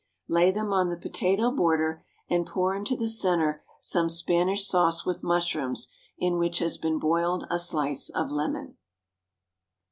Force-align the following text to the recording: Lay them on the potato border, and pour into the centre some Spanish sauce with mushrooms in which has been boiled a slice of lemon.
Lay 0.27 0.49
them 0.49 0.73
on 0.73 0.89
the 0.89 0.97
potato 0.97 1.51
border, 1.51 2.03
and 2.27 2.43
pour 2.47 2.73
into 2.75 2.95
the 2.95 3.07
centre 3.07 3.63
some 3.81 4.09
Spanish 4.09 4.65
sauce 4.67 5.05
with 5.05 5.23
mushrooms 5.23 5.89
in 6.17 6.39
which 6.39 6.57
has 6.57 6.75
been 6.79 6.97
boiled 6.97 7.45
a 7.51 7.59
slice 7.59 8.09
of 8.09 8.31
lemon. 8.31 8.77